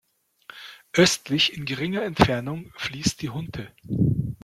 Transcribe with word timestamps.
Östlich 0.93 1.53
in 1.55 1.65
geringer 1.65 2.01
Entfernung 2.01 2.71
fließt 2.75 3.21
die 3.21 3.29
Hunte. 3.29 3.71